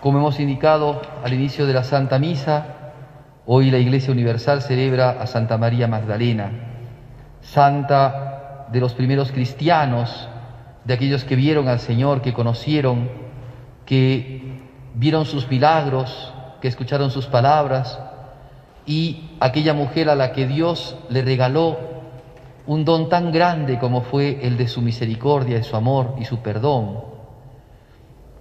Como 0.00 0.16
hemos 0.16 0.40
indicado 0.40 1.02
al 1.22 1.34
inicio 1.34 1.66
de 1.66 1.74
la 1.74 1.84
Santa 1.84 2.18
Misa, 2.18 2.64
hoy 3.44 3.70
la 3.70 3.76
Iglesia 3.76 4.12
Universal 4.12 4.62
celebra 4.62 5.10
a 5.10 5.26
Santa 5.26 5.58
María 5.58 5.88
Magdalena, 5.88 6.50
santa 7.42 8.66
de 8.72 8.80
los 8.80 8.94
primeros 8.94 9.30
cristianos, 9.30 10.26
de 10.86 10.94
aquellos 10.94 11.24
que 11.24 11.36
vieron 11.36 11.68
al 11.68 11.80
Señor, 11.80 12.22
que 12.22 12.32
conocieron, 12.32 13.10
que 13.84 14.62
vieron 14.94 15.26
sus 15.26 15.46
milagros, 15.50 16.32
que 16.62 16.68
escucharon 16.68 17.10
sus 17.10 17.26
palabras, 17.26 18.00
y 18.86 19.32
aquella 19.38 19.74
mujer 19.74 20.08
a 20.08 20.14
la 20.14 20.32
que 20.32 20.46
Dios 20.46 20.96
le 21.10 21.20
regaló 21.20 21.76
un 22.66 22.86
don 22.86 23.10
tan 23.10 23.32
grande 23.32 23.78
como 23.78 24.00
fue 24.00 24.46
el 24.46 24.56
de 24.56 24.66
su 24.66 24.80
misericordia, 24.80 25.56
de 25.56 25.62
su 25.62 25.76
amor 25.76 26.14
y 26.18 26.24
su 26.24 26.38
perdón. 26.38 27.09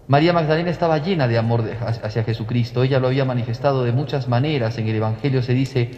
María 0.09 0.33
Magdalena 0.33 0.71
estaba 0.71 0.97
llena 0.97 1.27
de 1.27 1.37
amor 1.37 1.63
hacia 2.03 2.23
Jesucristo, 2.23 2.81
ella 2.81 2.99
lo 2.99 3.09
había 3.09 3.25
manifestado 3.25 3.83
de 3.83 3.91
muchas 3.91 4.27
maneras, 4.27 4.75
en 4.79 4.87
el 4.87 4.95
Evangelio 4.95 5.43
se 5.43 5.53
dice 5.53 5.91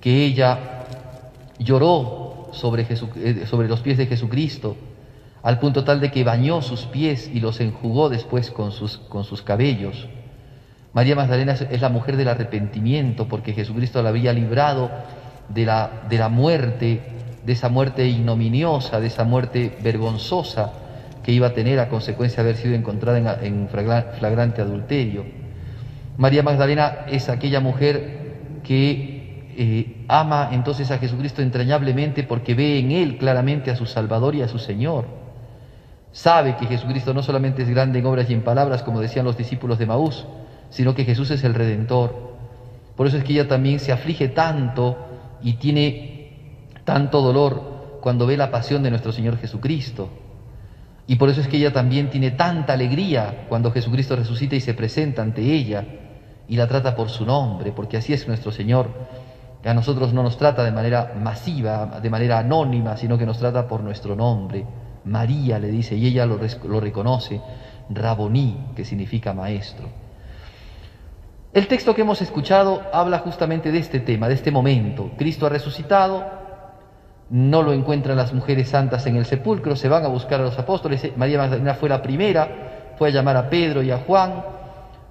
que 0.00 0.24
ella 0.24 0.84
lloró 1.58 2.50
sobre, 2.52 2.86
eh, 2.88 3.46
sobre 3.46 3.66
los 3.66 3.80
pies 3.80 3.98
de 3.98 4.06
Jesucristo, 4.06 4.76
al 5.42 5.58
punto 5.58 5.82
tal 5.82 5.98
de 5.98 6.12
que 6.12 6.22
bañó 6.22 6.62
sus 6.62 6.82
pies 6.82 7.28
y 7.34 7.40
los 7.40 7.58
enjugó 7.58 8.08
después 8.08 8.52
con 8.52 8.70
sus, 8.70 8.98
con 8.98 9.24
sus 9.24 9.42
cabellos. 9.42 10.06
María 10.92 11.16
Magdalena 11.16 11.54
es 11.54 11.80
la 11.80 11.88
mujer 11.88 12.16
del 12.16 12.28
arrepentimiento 12.28 13.26
porque 13.26 13.52
Jesucristo 13.52 14.00
la 14.00 14.10
había 14.10 14.32
librado 14.32 14.92
de 15.48 15.66
la, 15.66 16.04
de 16.08 16.18
la 16.18 16.28
muerte, 16.28 17.00
de 17.44 17.52
esa 17.52 17.68
muerte 17.68 18.06
ignominiosa, 18.06 19.00
de 19.00 19.08
esa 19.08 19.24
muerte 19.24 19.76
vergonzosa 19.82 20.70
que 21.30 21.34
iba 21.34 21.46
a 21.46 21.54
tener 21.54 21.78
a 21.78 21.88
consecuencia 21.88 22.42
de 22.42 22.50
haber 22.50 22.60
sido 22.60 22.74
encontrada 22.74 23.38
en, 23.40 23.68
flagrante 23.68 24.62
adulterio. 24.62 25.24
María 26.16 26.42
Magdalena 26.42 27.06
es 27.06 27.28
aquella 27.28 27.60
mujer 27.60 28.62
que 28.64 29.46
eh, 29.56 30.04
ama 30.08 30.48
entonces 30.50 30.90
a 30.90 30.98
Jesucristo 30.98 31.40
entrañablemente 31.40 32.24
porque 32.24 32.56
ve 32.56 32.80
en 32.80 32.90
Él 32.90 33.16
claramente 33.16 33.70
a 33.70 33.76
su 33.76 33.86
Salvador 33.86 34.34
y 34.34 34.42
a 34.42 34.48
su 34.48 34.58
Señor. 34.58 35.04
Sabe 36.10 36.56
que 36.56 36.66
Jesucristo 36.66 37.14
no 37.14 37.22
solamente 37.22 37.62
es 37.62 37.68
grande 37.68 38.00
en 38.00 38.06
obras 38.06 38.28
y 38.28 38.34
en 38.34 38.42
palabras, 38.42 38.82
como 38.82 39.00
decían 39.00 39.24
los 39.24 39.36
discípulos 39.36 39.78
de 39.78 39.86
Maús, 39.86 40.26
sino 40.70 40.96
que 40.96 41.04
Jesús 41.04 41.30
es 41.30 41.44
el 41.44 41.54
Redentor. 41.54 42.34
Por 42.96 43.06
eso 43.06 43.18
es 43.18 43.22
que 43.22 43.34
ella 43.34 43.46
también 43.46 43.78
se 43.78 43.92
aflige 43.92 44.26
tanto 44.26 44.98
y 45.44 45.52
tiene 45.52 46.32
tanto 46.82 47.22
dolor 47.22 48.00
cuando 48.00 48.26
ve 48.26 48.36
la 48.36 48.50
pasión 48.50 48.82
de 48.82 48.90
nuestro 48.90 49.12
Señor 49.12 49.38
Jesucristo. 49.38 50.08
Y 51.06 51.16
por 51.16 51.28
eso 51.28 51.40
es 51.40 51.48
que 51.48 51.56
ella 51.56 51.72
también 51.72 52.10
tiene 52.10 52.30
tanta 52.30 52.72
alegría 52.72 53.46
cuando 53.48 53.72
Jesucristo 53.72 54.16
resucita 54.16 54.56
y 54.56 54.60
se 54.60 54.74
presenta 54.74 55.22
ante 55.22 55.42
ella 55.42 55.84
y 56.48 56.56
la 56.56 56.66
trata 56.66 56.96
por 56.96 57.10
su 57.10 57.24
nombre, 57.24 57.72
porque 57.72 57.96
así 57.96 58.12
es 58.12 58.26
nuestro 58.26 58.52
Señor. 58.52 58.90
A 59.64 59.74
nosotros 59.74 60.12
no 60.12 60.22
nos 60.22 60.36
trata 60.36 60.64
de 60.64 60.72
manera 60.72 61.14
masiva, 61.20 62.00
de 62.00 62.10
manera 62.10 62.38
anónima, 62.38 62.96
sino 62.96 63.18
que 63.18 63.26
nos 63.26 63.38
trata 63.38 63.68
por 63.68 63.82
nuestro 63.82 64.16
nombre. 64.16 64.64
María 65.04 65.58
le 65.58 65.68
dice, 65.68 65.96
y 65.96 66.06
ella 66.06 66.26
lo, 66.26 66.38
lo 66.64 66.80
reconoce, 66.80 67.40
Raboní, 67.90 68.72
que 68.74 68.84
significa 68.84 69.32
maestro. 69.32 69.88
El 71.52 71.66
texto 71.66 71.94
que 71.94 72.02
hemos 72.02 72.22
escuchado 72.22 72.82
habla 72.92 73.18
justamente 73.18 73.72
de 73.72 73.78
este 73.78 74.00
tema, 74.00 74.28
de 74.28 74.34
este 74.34 74.52
momento. 74.52 75.10
Cristo 75.18 75.46
ha 75.46 75.48
resucitado, 75.48 76.39
no 77.30 77.62
lo 77.62 77.72
encuentran 77.72 78.16
las 78.16 78.32
mujeres 78.32 78.68
santas 78.68 79.06
en 79.06 79.16
el 79.16 79.24
sepulcro, 79.24 79.76
se 79.76 79.88
van 79.88 80.04
a 80.04 80.08
buscar 80.08 80.40
a 80.40 80.44
los 80.44 80.58
apóstoles. 80.58 81.16
María 81.16 81.38
Magdalena 81.38 81.74
fue 81.74 81.88
la 81.88 82.02
primera, 82.02 82.94
fue 82.98 83.08
a 83.08 83.12
llamar 83.12 83.36
a 83.36 83.48
Pedro 83.48 83.82
y 83.82 83.90
a 83.92 83.98
Juan. 83.98 84.44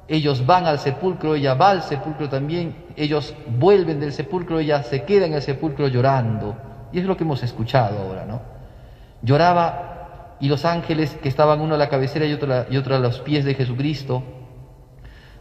Ellos 0.08 0.45
van 0.45 0.66
al 0.66 0.80
sepulcro, 0.80 1.36
ella 1.36 1.53
va 1.53 1.70
al 1.70 1.84
sepulcro 1.84 2.28
también, 2.28 2.75
ellos 2.95 3.34
vuelven 3.58 4.00
del 4.00 4.12
sepulcro, 4.12 4.59
ella 4.59 4.84
se 4.84 5.03
queda 5.03 5.28
en 5.28 5.34
el 5.34 5.41
sepulcro 5.41 5.88
llorando. 5.88 6.57
Y 6.91 7.00
es 7.00 7.06
lo 7.06 7.16
que 7.16 7.24
hemos 7.24 7.41
escuchado 7.41 8.00
ahora, 8.00 8.25
¿no? 8.25 8.41
Lloraba 9.22 10.36
y 10.41 10.50
los 10.50 10.66
ángeles 10.66 11.18
que 11.22 11.30
estaban 11.30 11.62
uno 11.62 11.75
a 11.75 11.78
la 11.78 11.90
cabecera 11.90 12.25
y 12.25 12.34
otro, 12.34 12.66
y 12.69 12.78
otro 12.78 12.96
a 12.96 13.00
los 13.00 13.19
pies 13.19 13.46
de 13.46 13.53
Jesucristo, 13.53 14.24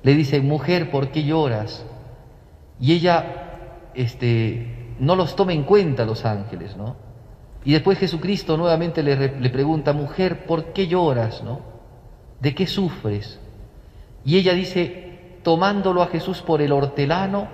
le 0.03 0.15
dicen, 0.15 0.47
mujer, 0.47 0.91
¿por 0.91 1.09
qué 1.10 1.25
lloras? 1.25 1.84
Y 2.81 2.93
ella, 2.93 3.91
este, 3.95 4.88
no 4.98 5.16
los 5.16 5.36
toma 5.36 5.53
en 5.53 5.64
cuenta 5.64 6.04
los 6.04 6.25
ángeles, 6.25 6.76
¿no? 6.76 6.97
Y 7.64 7.72
después 7.72 7.98
Jesucristo 7.98 8.56
nuevamente 8.56 9.03
le, 9.03 9.38
le, 9.38 9.50
pregunta, 9.50 9.92
mujer, 9.92 10.47
¿por 10.47 10.72
qué 10.72 10.86
lloras, 10.86 11.42
no? 11.42 11.60
¿De 12.41 12.54
qué 12.54 12.66
sufres? 12.66 13.41
Y 14.25 14.36
ella 14.36 14.54
dice, 14.54 15.41
tomándolo 15.42 16.03
a 16.03 16.06
Jesús 16.06 16.41
por 16.41 16.62
el 16.62 16.72
hortelano, 16.72 17.48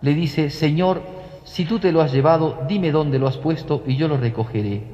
le 0.00 0.14
dice, 0.14 0.50
Señor, 0.50 1.02
si 1.44 1.64
tú 1.64 1.78
te 1.78 1.92
lo 1.92 2.00
has 2.00 2.12
llevado, 2.12 2.62
dime 2.68 2.92
dónde 2.92 3.18
lo 3.18 3.26
has 3.26 3.36
puesto 3.36 3.82
y 3.86 3.96
yo 3.96 4.08
lo 4.08 4.16
recogeré. 4.16 4.84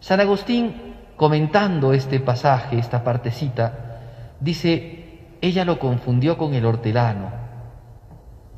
San 0.00 0.20
Agustín, 0.20 0.74
comentando 1.16 1.92
este 1.92 2.18
pasaje, 2.20 2.78
esta 2.78 3.04
partecita, 3.04 4.00
dice, 4.40 5.20
ella 5.40 5.64
lo 5.64 5.78
confundió 5.78 6.36
con 6.36 6.54
el 6.54 6.66
hortelano, 6.66 7.30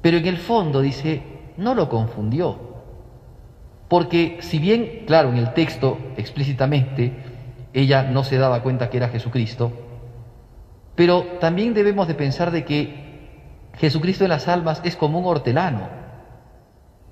pero 0.00 0.16
en 0.16 0.26
el 0.26 0.38
fondo 0.38 0.81
dice, 0.81 1.22
no 1.57 1.75
lo 1.75 1.89
confundió. 1.89 2.59
Porque 3.89 4.39
si 4.41 4.59
bien, 4.59 5.05
claro, 5.07 5.31
en 5.31 5.37
el 5.37 5.53
texto 5.53 5.99
explícitamente 6.17 7.13
ella 7.73 8.05
no 8.05 8.25
se 8.25 8.39
daba 8.39 8.63
cuenta 8.63 8.89
que 8.89 8.97
era 8.97 9.09
Jesucristo, 9.09 9.73
pero 10.95 11.25
también 11.41 11.75
debemos 11.75 12.07
de 12.07 12.15
pensar 12.15 12.51
de 12.51 12.65
que 12.65 13.05
Jesucristo 13.75 14.25
en 14.25 14.31
las 14.31 14.49
almas 14.49 14.81
es 14.85 14.97
como 14.97 15.19
un 15.19 15.27
hortelano, 15.27 15.89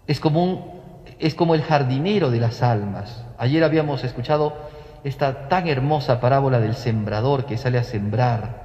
es 0.06 0.20
como, 0.20 1.02
es 1.18 1.34
como 1.34 1.54
el 1.54 1.62
jardinero 1.62 2.30
de 2.30 2.40
las 2.40 2.62
almas. 2.62 3.24
Ayer 3.38 3.64
habíamos 3.64 4.04
escuchado 4.04 4.56
esta 5.04 5.48
tan 5.48 5.66
hermosa 5.66 6.20
parábola 6.20 6.60
del 6.60 6.76
sembrador 6.76 7.44
que 7.44 7.58
sale 7.58 7.78
a 7.78 7.84
sembrar 7.84 8.62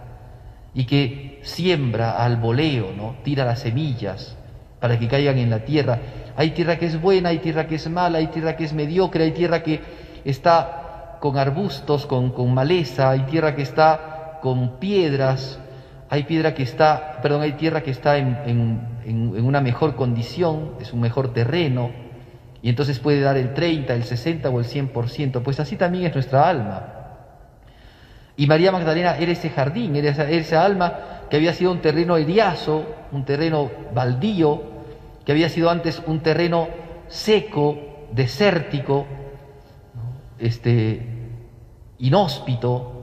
y 0.75 0.85
que 0.85 1.39
siembra 1.41 2.23
al 2.23 2.37
voleo, 2.37 2.91
¿no? 2.95 3.15
tira 3.23 3.43
las 3.43 3.61
semillas, 3.61 4.36
para 4.79 4.97
que 4.99 5.07
caigan 5.07 5.37
en 5.37 5.49
la 5.49 5.59
tierra. 5.59 5.99
Hay 6.35 6.51
tierra 6.51 6.77
que 6.77 6.85
es 6.85 7.01
buena, 7.01 7.29
hay 7.29 7.39
tierra 7.39 7.67
que 7.67 7.75
es 7.75 7.89
mala, 7.89 8.19
hay 8.19 8.27
tierra 8.27 8.55
que 8.55 8.63
es 8.63 8.73
mediocre, 8.73 9.23
hay 9.23 9.31
tierra 9.31 9.63
que 9.63 9.81
está 10.23 11.17
con 11.19 11.37
arbustos, 11.37 12.05
con, 12.05 12.31
con 12.31 12.53
maleza, 12.53 13.09
hay 13.09 13.21
tierra 13.21 13.55
que 13.55 13.63
está 13.63 14.39
con 14.41 14.77
piedras, 14.79 15.59
hay 16.09 16.23
piedra 16.23 16.53
que 16.53 16.63
está, 16.63 17.19
perdón, 17.21 17.41
hay 17.41 17.53
tierra 17.53 17.81
que 17.81 17.91
está 17.91 18.17
en, 18.17 18.37
en, 18.45 18.81
en, 19.05 19.45
una 19.45 19.61
mejor 19.61 19.95
condición, 19.95 20.73
es 20.79 20.93
un 20.93 21.01
mejor 21.01 21.33
terreno, 21.33 21.89
y 22.61 22.69
entonces 22.69 22.99
puede 22.99 23.21
dar 23.21 23.37
el 23.37 23.53
30, 23.53 23.93
el 23.93 24.03
60 24.03 24.49
o 24.49 24.59
el 24.59 24.65
100%, 24.65 25.41
pues 25.41 25.59
así 25.59 25.75
también 25.75 26.05
es 26.05 26.13
nuestra 26.13 26.47
alma. 26.47 26.96
Y 28.37 28.45
María 28.45 28.71
Magdalena 28.71 29.17
era 29.17 29.31
ese 29.31 29.49
jardín, 29.49 29.95
era 29.95 30.11
esa, 30.29 30.63
alma 30.63 30.93
que 31.27 31.37
había 31.37 31.53
sido 31.53 31.71
un 31.71 31.81
terreno 31.81 32.17
eriazo, 32.17 32.85
un 33.11 33.25
terreno 33.25 33.71
baldío, 33.95 34.61
que 35.25 35.31
había 35.31 35.49
sido 35.49 35.71
antes 35.71 36.01
un 36.05 36.19
terreno 36.19 36.67
seco, 37.07 37.77
desértico, 38.11 39.07
este, 40.37 41.01
inhóspito, 41.97 42.93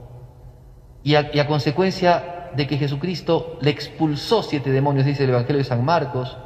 y 1.03 1.15
a, 1.15 1.29
y 1.33 1.39
a 1.39 1.47
consecuencia 1.47 2.51
de 2.55 2.65
que 2.65 2.77
Jesucristo 2.77 3.57
le 3.59 3.71
expulsó 3.71 4.41
siete 4.41 4.71
demonios, 4.71 5.05
dice 5.05 5.25
el 5.25 5.31
Evangelio 5.31 5.57
de 5.57 5.65
San 5.65 5.83
Marcos, 5.83 6.37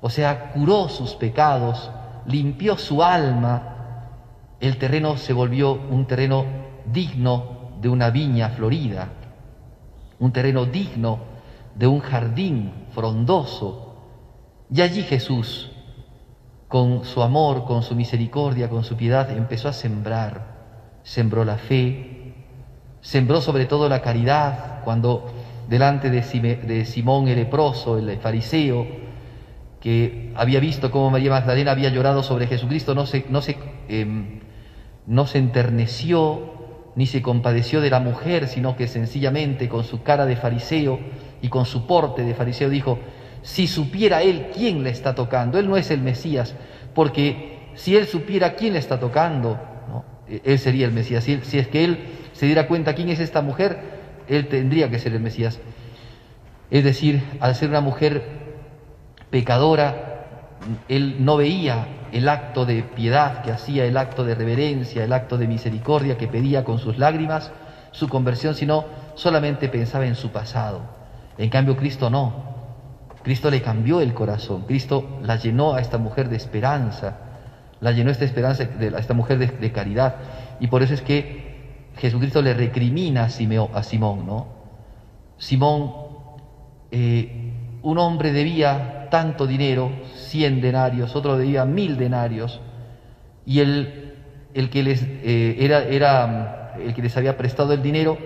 o 0.00 0.08
sea, 0.08 0.52
curó 0.52 0.88
sus 0.88 1.14
pecados, 1.14 1.90
limpió 2.26 2.78
su 2.78 3.02
alma, 3.02 4.06
el 4.60 4.78
terreno 4.78 5.16
se 5.16 5.32
volvió 5.32 5.72
un 5.72 6.06
terreno 6.06 6.44
digno 6.86 7.61
de 7.82 7.88
una 7.90 8.08
viña 8.08 8.48
florida 8.50 9.10
un 10.22 10.32
terreno 10.32 10.66
digno 10.66 11.18
de 11.74 11.88
un 11.88 11.98
jardín 11.98 12.70
frondoso. 12.94 13.96
Y 14.70 14.80
allí 14.80 15.02
Jesús, 15.02 15.72
con 16.68 17.04
su 17.04 17.22
amor, 17.22 17.64
con 17.64 17.82
su 17.82 17.96
misericordia, 17.96 18.70
con 18.70 18.84
su 18.84 18.96
piedad, 18.96 19.36
empezó 19.36 19.68
a 19.68 19.72
sembrar. 19.72 21.00
Sembró 21.02 21.44
la 21.44 21.56
fe, 21.56 22.34
sembró 23.00 23.40
sobre 23.40 23.66
todo 23.66 23.88
la 23.88 24.00
caridad, 24.00 24.84
cuando 24.84 25.26
delante 25.68 26.08
de, 26.08 26.84
Simón 26.84 27.26
el 27.26 27.36
leproso, 27.36 27.98
el 27.98 28.16
fariseo, 28.18 28.86
que 29.80 30.32
había 30.36 30.60
visto 30.60 30.92
cómo 30.92 31.10
María 31.10 31.30
Magdalena 31.30 31.72
había 31.72 31.90
llorado 31.90 32.22
sobre 32.22 32.46
Jesucristo, 32.46 32.94
no 32.94 33.06
se, 33.06 33.26
no 33.28 33.42
se, 33.42 33.56
em, 33.88 34.38
no 35.08 35.26
se 35.26 35.38
enterneció, 35.38 36.61
ni 36.94 37.06
se 37.06 37.22
compadeció 37.22 37.80
de 37.80 37.90
la 37.90 38.00
mujer, 38.00 38.48
sino 38.48 38.76
que 38.76 38.86
sencillamente 38.86 39.68
con 39.68 39.84
su 39.84 40.02
cara 40.02 40.26
de 40.26 40.36
fariseo 40.36 40.98
y 41.40 41.48
con 41.48 41.64
su 41.64 41.86
porte 41.86 42.22
de 42.22 42.34
fariseo 42.34 42.68
dijo, 42.68 42.98
si 43.42 43.66
supiera 43.66 44.22
él 44.22 44.48
quién 44.54 44.82
le 44.84 44.90
está 44.90 45.14
tocando, 45.14 45.58
él 45.58 45.68
no 45.68 45.76
es 45.76 45.90
el 45.90 46.00
Mesías, 46.00 46.54
porque 46.94 47.70
si 47.74 47.96
él 47.96 48.06
supiera 48.06 48.54
quién 48.54 48.74
le 48.74 48.78
está 48.78 49.00
tocando, 49.00 49.58
él 50.44 50.58
sería 50.58 50.86
el 50.86 50.92
Mesías. 50.92 51.24
Si, 51.24 51.40
si 51.42 51.58
es 51.58 51.68
que 51.68 51.84
él 51.84 51.98
se 52.32 52.46
diera 52.46 52.68
cuenta 52.68 52.94
quién 52.94 53.08
es 53.08 53.20
esta 53.20 53.42
mujer, 53.42 53.78
él 54.28 54.48
tendría 54.48 54.90
que 54.90 54.98
ser 54.98 55.12
el 55.12 55.20
Mesías. 55.20 55.58
Es 56.70 56.84
decir, 56.84 57.22
al 57.40 57.54
ser 57.54 57.68
una 57.68 57.80
mujer 57.80 58.22
pecadora, 59.30 60.11
él 60.88 61.16
no 61.24 61.36
veía 61.36 61.86
el 62.12 62.28
acto 62.28 62.66
de 62.66 62.82
piedad 62.82 63.42
que 63.42 63.50
hacía, 63.50 63.84
el 63.84 63.96
acto 63.96 64.24
de 64.24 64.34
reverencia, 64.34 65.04
el 65.04 65.12
acto 65.12 65.38
de 65.38 65.46
misericordia 65.48 66.18
que 66.18 66.28
pedía 66.28 66.64
con 66.64 66.78
sus 66.78 66.98
lágrimas, 66.98 67.50
su 67.90 68.08
conversión, 68.08 68.54
sino 68.54 68.84
solamente 69.14 69.68
pensaba 69.68 70.06
en 70.06 70.14
su 70.14 70.30
pasado. 70.30 70.82
En 71.38 71.48
cambio, 71.50 71.76
Cristo 71.76 72.10
no. 72.10 72.52
Cristo 73.22 73.50
le 73.50 73.62
cambió 73.62 74.00
el 74.00 74.14
corazón, 74.14 74.62
Cristo 74.62 75.18
la 75.22 75.36
llenó 75.36 75.74
a 75.74 75.80
esta 75.80 75.96
mujer 75.96 76.28
de 76.28 76.36
esperanza, 76.36 77.18
la 77.80 77.92
llenó 77.92 78.10
esta 78.10 78.24
esperanza 78.24 78.64
a 78.64 78.98
esta 78.98 79.14
mujer 79.14 79.38
de, 79.38 79.72
caridad. 79.72 80.16
Y 80.58 80.66
por 80.66 80.82
eso 80.82 80.94
es 80.94 81.02
que 81.02 81.90
Jesucristo 81.98 82.42
le 82.42 82.52
recrimina 82.52 83.22
a, 83.22 83.78
a 83.78 83.82
Simón, 83.82 84.26
¿no? 84.26 84.46
Simón, 85.38 85.92
eh, 86.90 87.52
un 87.82 87.98
hombre 87.98 88.32
debía 88.32 89.01
tanto 89.12 89.46
dinero, 89.46 89.92
cien 90.14 90.62
denarios, 90.62 91.14
otro 91.14 91.36
debía 91.36 91.66
mil 91.66 91.98
denarios, 91.98 92.62
y 93.44 93.60
el, 93.60 94.14
el 94.54 94.70
que 94.70 94.82
les 94.82 95.02
eh, 95.02 95.56
era, 95.60 95.82
era 95.84 96.76
el 96.82 96.94
que 96.94 97.02
les 97.02 97.14
había 97.18 97.36
prestado 97.36 97.74
el 97.74 97.82
dinero 97.82 98.16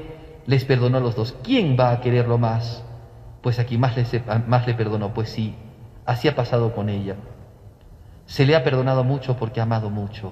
les 0.47 0.65
perdonó 0.65 0.99
a 0.99 1.01
los 1.01 1.17
dos. 1.17 1.35
¿Quién 1.43 1.77
va 1.77 1.91
a 1.91 2.01
quererlo 2.01 2.39
más? 2.39 2.85
Pues 3.43 3.59
aquí 3.59 3.79
más 3.79 3.97
le, 3.97 4.05
más 4.47 4.65
le 4.69 4.75
perdonó, 4.75 5.13
pues 5.13 5.29
sí, 5.29 5.57
así 6.05 6.29
ha 6.29 6.37
pasado 6.37 6.73
con 6.73 6.89
ella. 6.89 7.17
Se 8.27 8.47
le 8.47 8.55
ha 8.55 8.63
perdonado 8.63 9.03
mucho 9.03 9.37
porque 9.37 9.59
ha 9.59 9.65
amado 9.65 9.91
mucho. 9.91 10.31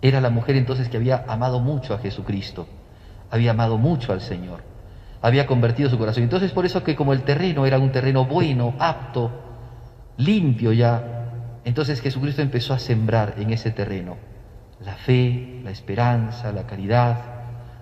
Era 0.00 0.22
la 0.22 0.30
mujer 0.30 0.56
entonces 0.56 0.88
que 0.88 0.96
había 0.96 1.26
amado 1.28 1.60
mucho 1.60 1.92
a 1.92 1.98
Jesucristo, 1.98 2.66
había 3.30 3.50
amado 3.50 3.76
mucho 3.76 4.14
al 4.14 4.22
Señor, 4.22 4.60
había 5.24 5.46
convertido 5.46 5.88
su 5.88 5.96
corazón. 5.96 6.22
Entonces 6.22 6.52
por 6.52 6.66
eso 6.66 6.84
que 6.84 6.94
como 6.94 7.14
el 7.14 7.22
terreno 7.22 7.64
era 7.64 7.78
un 7.78 7.90
terreno 7.90 8.26
bueno, 8.26 8.74
apto, 8.78 9.30
limpio 10.18 10.70
ya, 10.70 11.30
entonces 11.64 12.02
Jesucristo 12.02 12.42
empezó 12.42 12.74
a 12.74 12.78
sembrar 12.78 13.36
en 13.38 13.50
ese 13.50 13.70
terreno 13.70 14.18
la 14.80 14.96
fe, 14.96 15.62
la 15.64 15.70
esperanza, 15.70 16.52
la 16.52 16.66
caridad, 16.66 17.16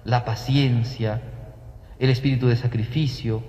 la 0.05 0.25
paciencia, 0.25 1.21
el 1.99 2.11
espíritu 2.11 2.47
de 2.47 2.55
sacrificio, 2.55 3.43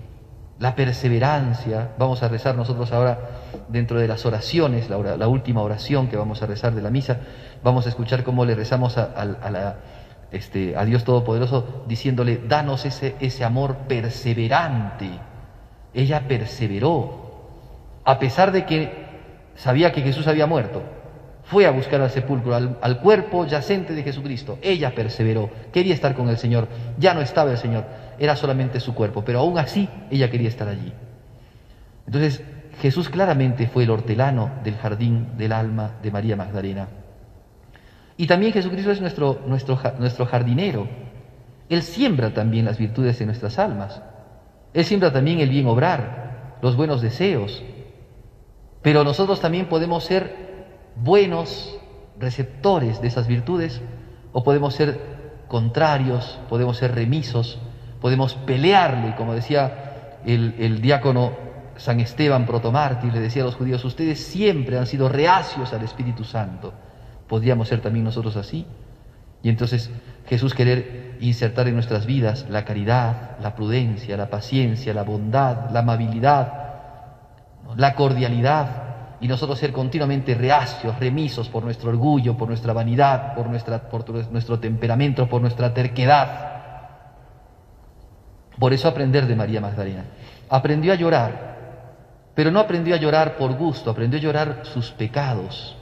la 0.57 0.73
perseverancia. 0.73 1.91
Vamos 1.99 2.23
a 2.23 2.29
rezar 2.29 2.55
nosotros 2.55 2.91
ahora 2.93 3.19
dentro 3.67 3.99
de 3.99 4.07
las 4.07 4.25
oraciones, 4.25 4.89
la, 4.89 5.27
última 5.27 5.61
oración 5.61 6.07
que 6.07 6.17
vamos 6.17 6.41
a 6.41 6.47
rezar 6.47 6.73
de 6.73 6.81
la 6.81 6.89
misa, 6.89 7.19
vamos 7.63 7.85
a 7.85 7.89
escuchar 7.89 8.23
cómo 8.23 8.43
le 8.43 8.55
rezamos 8.55 8.97
a, 8.97 9.75
este, 10.33 10.75
a 10.75 10.83
Dios 10.85 11.03
Todopoderoso 11.03 11.85
diciéndole, 11.87 12.41
danos 12.47 12.85
ese, 12.85 13.15
ese 13.19 13.43
amor 13.43 13.77
perseverante. 13.87 15.09
Ella 15.93 16.27
perseveró, 16.27 17.49
a 18.03 18.19
pesar 18.19 18.51
de 18.51 18.65
que 18.65 18.91
sabía 19.55 19.91
que 19.91 20.01
Jesús 20.01 20.27
había 20.27 20.47
muerto, 20.47 20.81
fue 21.43 21.65
a 21.65 21.71
buscar 21.71 22.01
al 22.01 22.09
sepulcro, 22.09 22.55
al, 22.55 22.77
al, 22.81 22.99
cuerpo 22.99 23.45
yacente 23.45 23.93
de 23.93 24.03
Jesucristo. 24.03 24.57
Ella 24.61 24.95
perseveró, 24.95 25.49
quería 25.71 25.93
estar 25.93 26.15
con 26.15 26.29
el 26.29 26.37
Señor, 26.37 26.67
ya 26.97 27.13
no 27.13 27.21
estaba 27.21 27.51
el 27.51 27.57
Señor, 27.57 27.85
era 28.17 28.35
solamente 28.35 28.79
su 28.79 28.93
cuerpo, 28.93 29.23
pero 29.23 29.39
aún 29.39 29.57
así 29.57 29.87
ella 30.09 30.29
quería 30.29 30.49
estar 30.49 30.67
allí. 30.67 30.93
Entonces 32.05 32.43
Jesús 32.81 33.09
claramente 33.09 33.67
fue 33.67 33.83
el 33.83 33.91
hortelano 33.91 34.51
del 34.63 34.75
jardín 34.75 35.37
del 35.37 35.51
alma 35.51 35.91
de 36.01 36.11
María 36.11 36.35
Magdalena. 36.35 36.87
Y 38.23 38.25
también 38.25 38.53
Jesucristo 38.53 38.89
es 38.89 39.01
nuestro, 39.01 39.41
nuestro, 39.47 39.77
nuestro 39.99 40.25
jardinero. 40.25 40.87
Él 41.67 41.83
siembra 41.83 42.33
también 42.33 42.63
las 42.63 42.77
virtudes 42.77 43.19
en 43.19 43.27
nuestras 43.27 43.59
almas. 43.59 44.01
Él 44.73 44.85
siembra 44.85 45.11
también 45.11 45.41
el 45.41 45.49
bien 45.49 45.67
obrar, 45.67 46.55
los 46.61 46.77
buenos 46.77 47.01
deseos. 47.01 47.61
Pero 48.81 49.03
nosotros 49.03 49.41
también 49.41 49.65
podemos 49.65 50.05
ser 50.05 50.37
buenos 50.95 51.77
receptores 52.17 53.01
de 53.01 53.09
esas 53.09 53.27
virtudes 53.27 53.81
o 54.31 54.41
podemos 54.41 54.73
ser 54.73 55.01
contrarios, 55.49 56.39
podemos 56.47 56.77
ser 56.77 56.95
remisos, 56.95 57.59
podemos 57.99 58.35
pelearle, 58.35 59.15
como 59.17 59.33
decía 59.33 60.19
el, 60.25 60.55
el 60.59 60.79
diácono 60.79 61.33
San 61.75 61.99
Esteban 61.99 62.45
protomártir, 62.45 63.11
le 63.11 63.19
decía 63.19 63.41
a 63.41 63.47
los 63.47 63.55
judíos, 63.55 63.83
ustedes 63.83 64.23
siempre 64.23 64.77
han 64.77 64.87
sido 64.87 65.09
reacios 65.09 65.73
al 65.73 65.83
Espíritu 65.83 66.23
Santo. 66.23 66.73
¿Podríamos 67.27 67.67
ser 67.67 67.81
también 67.81 68.05
nosotros 68.05 68.35
así? 68.35 68.65
Y 69.41 69.49
entonces 69.49 69.89
Jesús 70.27 70.53
querer 70.53 71.17
insertar 71.19 71.67
en 71.67 71.73
nuestras 71.73 72.05
vidas 72.05 72.45
la 72.49 72.65
caridad, 72.65 73.37
la 73.41 73.55
prudencia, 73.55 74.15
la 74.17 74.29
paciencia, 74.29 74.93
la 74.93 75.03
bondad, 75.03 75.69
la 75.71 75.79
amabilidad, 75.79 76.53
la 77.75 77.95
cordialidad, 77.95 78.83
y 79.23 79.27
nosotros 79.29 79.57
ser 79.57 79.71
continuamente 79.71 80.35
reacios, 80.35 80.99
remisos 80.99 81.47
por 81.47 81.63
nuestro 81.63 81.89
orgullo, 81.89 82.35
por 82.35 82.49
nuestra 82.49 82.73
vanidad, 82.73 83.33
por, 83.35 83.49
nuestra, 83.49 83.89
por 83.89 84.09
nuestro 84.09 84.59
temperamento, 84.59 85.29
por 85.29 85.39
nuestra 85.39 85.73
terquedad. 85.73 86.49
Por 88.59 88.73
eso 88.73 88.89
aprender 88.89 89.25
de 89.25 89.35
María 89.37 89.61
Magdalena. 89.61 90.03
Aprendió 90.49 90.91
a 90.91 90.95
llorar, 90.95 91.55
pero 92.35 92.51
no 92.51 92.59
aprendió 92.59 92.95
a 92.95 92.97
llorar 92.97 93.37
por 93.37 93.53
gusto, 93.53 93.89
aprendió 93.89 94.19
a 94.19 94.21
llorar 94.21 94.59
sus 94.63 94.91
pecados. 94.91 95.77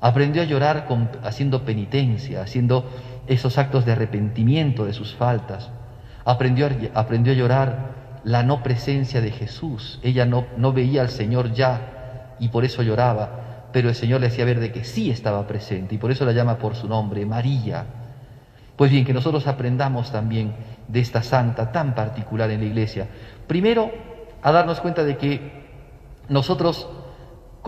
Aprendió 0.00 0.42
a 0.42 0.44
llorar 0.44 0.86
haciendo 1.22 1.64
penitencia, 1.64 2.42
haciendo 2.42 2.88
esos 3.26 3.58
actos 3.58 3.84
de 3.84 3.92
arrepentimiento 3.92 4.84
de 4.84 4.92
sus 4.92 5.14
faltas. 5.14 5.70
Aprendió, 6.24 6.68
aprendió 6.94 7.32
a 7.32 7.36
llorar 7.36 7.98
la 8.24 8.42
no 8.42 8.62
presencia 8.62 9.20
de 9.20 9.30
Jesús. 9.30 9.98
Ella 10.02 10.26
no, 10.26 10.46
no 10.56 10.72
veía 10.72 11.02
al 11.02 11.08
Señor 11.08 11.52
ya 11.52 12.34
y 12.38 12.48
por 12.48 12.64
eso 12.64 12.82
lloraba, 12.82 13.68
pero 13.72 13.88
el 13.88 13.94
Señor 13.94 14.20
le 14.20 14.28
hacía 14.28 14.44
ver 14.44 14.60
de 14.60 14.72
que 14.72 14.84
sí 14.84 15.10
estaba 15.10 15.46
presente 15.46 15.94
y 15.94 15.98
por 15.98 16.10
eso 16.10 16.24
la 16.24 16.32
llama 16.32 16.58
por 16.58 16.74
su 16.74 16.88
nombre, 16.88 17.24
María. 17.26 17.84
Pues 18.76 18.90
bien, 18.92 19.04
que 19.04 19.12
nosotros 19.12 19.46
aprendamos 19.48 20.12
también 20.12 20.54
de 20.86 21.00
esta 21.00 21.22
santa 21.22 21.72
tan 21.72 21.94
particular 21.94 22.50
en 22.50 22.60
la 22.60 22.66
iglesia. 22.66 23.08
Primero, 23.46 23.90
a 24.40 24.52
darnos 24.52 24.80
cuenta 24.80 25.02
de 25.04 25.16
que 25.16 25.66
nosotros, 26.28 26.88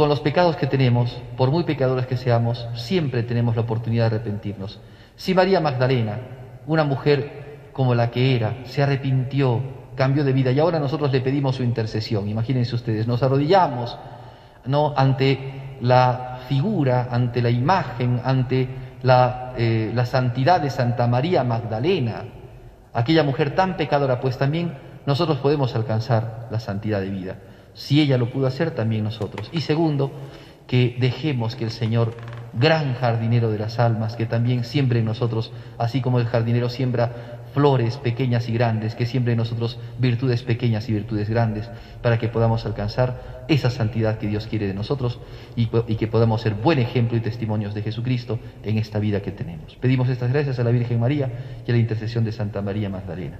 con 0.00 0.08
los 0.08 0.20
pecados 0.20 0.56
que 0.56 0.66
tenemos, 0.66 1.14
por 1.36 1.50
muy 1.50 1.64
pecadores 1.64 2.06
que 2.06 2.16
seamos, 2.16 2.66
siempre 2.72 3.22
tenemos 3.22 3.54
la 3.54 3.60
oportunidad 3.60 4.08
de 4.08 4.16
arrepentirnos. 4.16 4.80
Si 5.14 5.34
María 5.34 5.60
Magdalena, 5.60 6.20
una 6.66 6.84
mujer 6.84 7.68
como 7.74 7.94
la 7.94 8.10
que 8.10 8.34
era, 8.34 8.64
se 8.64 8.82
arrepintió, 8.82 9.60
cambió 9.96 10.24
de 10.24 10.32
vida 10.32 10.52
y 10.52 10.58
ahora 10.58 10.80
nosotros 10.80 11.12
le 11.12 11.20
pedimos 11.20 11.56
su 11.56 11.64
intercesión, 11.64 12.28
imagínense 12.28 12.74
ustedes, 12.74 13.06
nos 13.06 13.22
arrodillamos 13.22 13.98
¿no? 14.64 14.94
ante 14.96 15.76
la 15.82 16.38
figura, 16.48 17.08
ante 17.10 17.42
la 17.42 17.50
imagen, 17.50 18.22
ante 18.24 18.62
eh, 19.58 19.92
la, 19.94 20.06
santidad 20.06 20.62
de 20.62 20.70
Santa 20.70 21.06
María 21.08 21.44
Magdalena, 21.44 22.24
aquella 22.94 23.22
mujer 23.22 23.54
tan 23.54 23.76
pecadora, 23.76 24.18
pues 24.18 24.38
también 24.38 24.78
nosotros 25.04 25.36
podemos 25.40 25.74
alcanzar 25.74 26.48
la 26.50 26.58
santidad 26.58 27.02
de 27.02 27.10
vida. 27.10 27.36
Si 27.74 28.00
ella 28.00 28.18
lo 28.18 28.30
pudo 28.30 28.46
hacer, 28.46 28.72
también 28.72 29.04
nosotros. 29.04 29.48
Y 29.52 29.60
segundo, 29.60 30.10
que 30.66 30.96
dejemos 31.00 31.56
que 31.56 31.64
el 31.64 31.70
Señor, 31.70 32.14
gran 32.52 32.94
jardinero 32.94 33.50
de 33.50 33.58
las 33.58 33.78
almas, 33.78 34.16
que 34.16 34.26
también 34.26 34.64
siembre 34.64 35.00
en 35.00 35.04
nosotros, 35.04 35.52
así 35.78 36.00
como 36.00 36.20
el 36.20 36.26
jardinero 36.26 36.68
siembra 36.68 37.40
flores 37.52 37.96
pequeñas 37.96 38.48
y 38.48 38.52
grandes, 38.52 38.94
que 38.94 39.06
siempre 39.06 39.32
en 39.32 39.38
nosotros 39.38 39.78
virtudes 39.98 40.42
pequeñas 40.42 40.88
y 40.88 40.92
virtudes 40.92 41.28
grandes, 41.28 41.68
para 42.02 42.18
que 42.18 42.28
podamos 42.28 42.66
alcanzar 42.66 43.44
esa 43.48 43.70
santidad 43.70 44.18
que 44.18 44.28
Dios 44.28 44.46
quiere 44.46 44.68
de 44.68 44.74
nosotros 44.74 45.18
y, 45.56 45.66
que 45.66 46.06
podamos 46.06 46.42
ser 46.42 46.54
buen 46.54 46.78
ejemplo 46.78 47.16
y 47.16 47.20
testimonios 47.20 47.74
de 47.74 47.82
Jesucristo 47.82 48.38
en 48.62 48.78
esta 48.78 48.98
vida 48.98 49.22
que 49.22 49.32
tenemos. 49.32 49.74
Pedimos 49.76 50.08
estas 50.08 50.32
gracias 50.32 50.58
a 50.58 50.64
la 50.64 50.70
Virgen 50.70 51.00
María 51.00 51.62
y 51.66 51.70
a 51.70 51.74
la 51.74 51.80
intercesión 51.80 52.24
de 52.24 52.32
Santa 52.32 52.62
María 52.62 52.88
Magdalena. 52.88 53.38